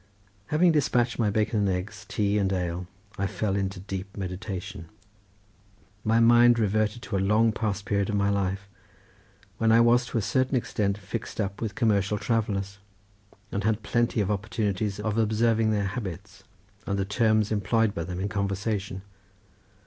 [0.47, 2.87] Having despatched my bacon and eggs, tea and ale,
[3.19, 4.89] I fell into deep meditation.
[6.03, 8.67] My mind reverted to a long past period of my life,
[9.59, 12.79] when I was to a certain extent mixed up with commercial travellers,
[13.51, 16.43] and had plenty of opportunities of observing their habits,
[16.87, 19.03] and the terms employed by them in conversation.